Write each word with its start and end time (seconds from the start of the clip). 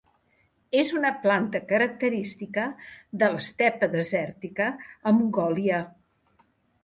És 0.83 0.91
una 0.99 1.09
planta 1.25 1.59
característica 1.71 2.63
de 3.23 3.29
l'estepa 3.33 3.89
desèrtica 3.95 4.69
a 5.11 5.13
Mongòlia. 5.19 5.83